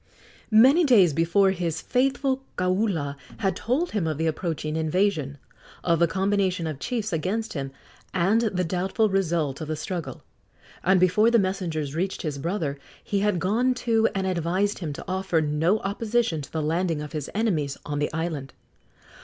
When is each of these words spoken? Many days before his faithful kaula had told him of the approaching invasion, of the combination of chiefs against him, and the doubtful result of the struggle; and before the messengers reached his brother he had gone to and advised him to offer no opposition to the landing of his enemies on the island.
Many 0.49 0.83
days 0.83 1.13
before 1.13 1.51
his 1.51 1.79
faithful 1.79 2.41
kaula 2.57 3.17
had 3.37 3.55
told 3.55 3.91
him 3.91 4.07
of 4.07 4.17
the 4.17 4.25
approaching 4.25 4.75
invasion, 4.75 5.37
of 5.83 5.99
the 5.99 6.07
combination 6.07 6.65
of 6.65 6.79
chiefs 6.79 7.13
against 7.13 7.53
him, 7.53 7.69
and 8.11 8.41
the 8.41 8.63
doubtful 8.63 9.09
result 9.09 9.61
of 9.61 9.67
the 9.67 9.75
struggle; 9.75 10.23
and 10.83 10.99
before 10.99 11.29
the 11.29 11.37
messengers 11.37 11.93
reached 11.93 12.23
his 12.23 12.39
brother 12.39 12.79
he 13.03 13.19
had 13.19 13.37
gone 13.37 13.75
to 13.75 14.07
and 14.15 14.25
advised 14.25 14.79
him 14.79 14.91
to 14.93 15.05
offer 15.07 15.39
no 15.39 15.77
opposition 15.81 16.41
to 16.41 16.51
the 16.51 16.63
landing 16.63 16.99
of 17.03 17.11
his 17.11 17.29
enemies 17.35 17.77
on 17.85 17.99
the 17.99 18.11
island. 18.11 18.53